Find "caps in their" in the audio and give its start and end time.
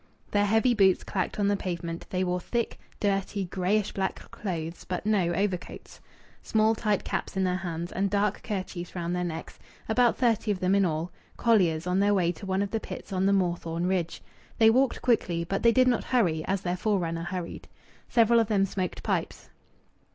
7.03-7.57